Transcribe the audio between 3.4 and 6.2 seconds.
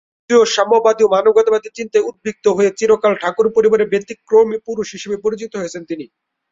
পরিবারের ব্যতিক্রমী পুরুষ হিসেবে পরিচিত হয়েছেন তিনি।